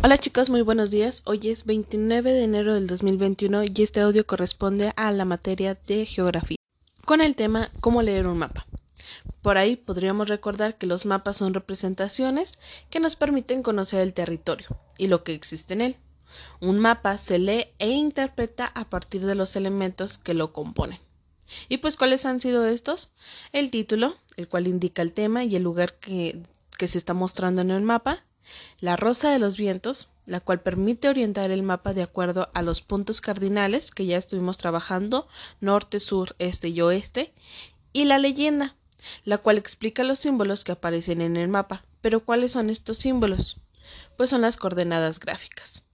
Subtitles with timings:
[0.00, 1.22] Hola chicos, muy buenos días.
[1.24, 6.06] Hoy es 29 de enero del 2021 y este audio corresponde a la materia de
[6.06, 6.56] geografía,
[7.04, 8.64] con el tema cómo leer un mapa.
[9.42, 14.68] Por ahí podríamos recordar que los mapas son representaciones que nos permiten conocer el territorio
[14.96, 15.96] y lo que existe en él.
[16.60, 21.00] Un mapa se lee e interpreta a partir de los elementos que lo componen.
[21.68, 23.14] ¿Y pues cuáles han sido estos?
[23.50, 26.40] El título, el cual indica el tema y el lugar que,
[26.78, 28.22] que se está mostrando en el mapa,
[28.80, 32.82] la rosa de los vientos, la cual permite orientar el mapa de acuerdo a los
[32.82, 35.26] puntos cardinales que ya estuvimos trabajando,
[35.60, 37.32] norte, sur, este y oeste,
[37.92, 38.76] y la leyenda,
[39.24, 41.84] la cual explica los símbolos que aparecen en el mapa.
[42.00, 43.60] Pero ¿cuáles son estos símbolos?
[44.16, 45.84] Pues son las coordenadas gráficas.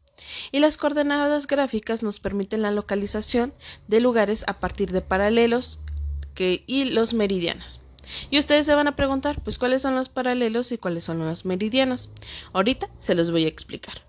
[0.53, 3.53] Y las coordenadas gráficas nos permiten la localización
[3.89, 5.81] de lugares a partir de paralelos
[6.37, 7.81] y los meridianos.
[8.31, 11.45] Y ustedes se van a preguntar, pues, cuáles son los paralelos y cuáles son los
[11.45, 12.11] meridianos.
[12.53, 14.07] Ahorita se los voy a explicar.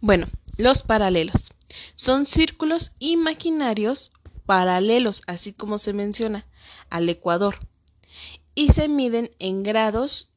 [0.00, 0.26] Bueno,
[0.58, 1.52] los paralelos
[1.94, 4.12] son círculos imaginarios
[4.46, 6.46] paralelos, así como se menciona,
[6.90, 7.58] al ecuador,
[8.54, 10.34] y se miden en grados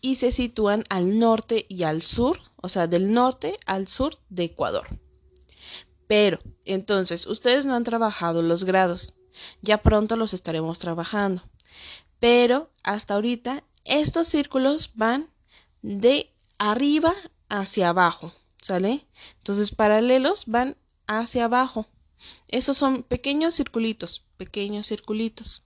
[0.00, 4.44] y se sitúan al norte y al sur, o sea, del norte al sur de
[4.44, 4.86] Ecuador.
[6.06, 9.14] Pero, entonces, ustedes no han trabajado los grados,
[9.60, 11.42] ya pronto los estaremos trabajando
[12.20, 15.30] pero hasta ahorita estos círculos van
[15.82, 17.14] de arriba
[17.48, 19.06] hacia abajo, ¿sale?
[19.38, 21.86] Entonces paralelos van hacia abajo.
[22.48, 25.64] Esos son pequeños circulitos, pequeños circulitos.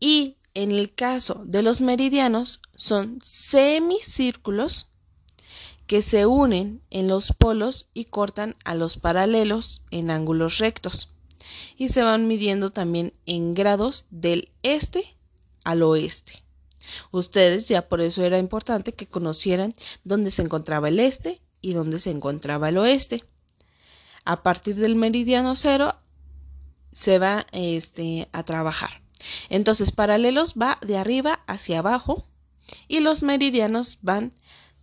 [0.00, 4.86] Y en el caso de los meridianos son semicírculos
[5.86, 11.10] que se unen en los polos y cortan a los paralelos en ángulos rectos.
[11.76, 15.16] Y se van midiendo también en grados del este
[15.64, 16.44] al oeste.
[17.10, 21.98] Ustedes ya por eso era importante que conocieran dónde se encontraba el este y dónde
[21.98, 23.24] se encontraba el oeste.
[24.24, 25.96] A partir del meridiano cero
[26.92, 29.02] se va este, a trabajar.
[29.48, 32.26] Entonces, paralelos va de arriba hacia abajo
[32.88, 34.32] y los meridianos van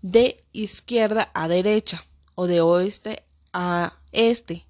[0.02, 2.06] de izquierda a derecha
[2.36, 4.66] o de oeste a este.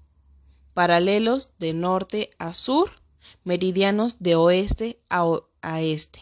[0.74, 2.90] Paralelos de norte a sur,
[3.44, 5.24] meridianos de oeste a,
[5.62, 6.20] a este.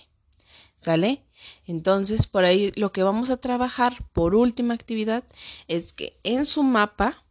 [0.79, 1.25] ¿Sale?
[1.67, 5.25] Entonces, por ahí lo que vamos a trabajar por última actividad
[5.69, 7.25] es que en su mapa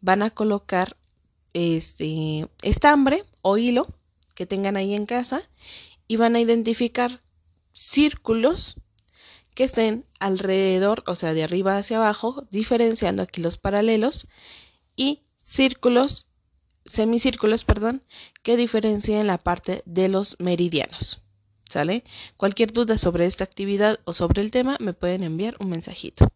[0.00, 0.96] van a colocar
[1.52, 3.86] este estambre o hilo
[4.34, 5.42] que tengan ahí en casa
[6.06, 7.22] y van a identificar
[7.72, 8.80] círculos
[9.54, 14.28] que estén alrededor, o sea, de arriba hacia abajo, diferenciando aquí los paralelos
[14.96, 16.28] y círculos,
[16.84, 18.02] semicírculos, perdón,
[18.42, 21.22] que diferencien la parte de los meridianos.
[21.70, 22.02] ¿Sale?
[22.36, 26.26] Cualquier duda sobre esta actividad o sobre el tema me pueden enviar un mensajito.